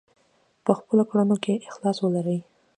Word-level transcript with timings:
په 0.65 0.71
خپلو 0.79 1.03
کړنو 1.09 1.35
کې 1.43 1.63
اخلاص 1.69 1.97
ولرئ. 2.01 2.39